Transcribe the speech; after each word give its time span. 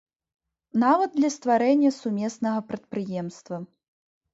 Нават 0.83 1.09
для 1.19 1.29
стварэння 1.37 1.95
сумеснага 2.01 2.59
прадпрыемства. 2.71 3.67